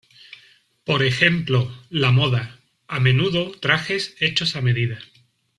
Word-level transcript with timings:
Por 0.83 1.03
ejemplo, 1.03 1.71
la 1.91 2.09
moda, 2.09 2.59
a 2.87 2.99
menudo 2.99 3.51
trajes 3.61 4.15
hechos 4.19 4.55
a 4.55 4.61
medida. 4.61 4.97